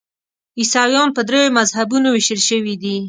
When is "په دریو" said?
1.15-1.55